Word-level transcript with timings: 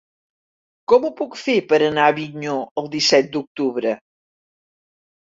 Com 0.93 1.03
ho 1.03 1.11
puc 1.19 1.35
fer 1.41 1.55
per 1.73 1.79
anar 1.87 2.05
a 2.11 2.13
Avinyó 2.13 2.55
el 2.83 2.89
disset 2.97 3.29
d'octubre? 3.37 3.93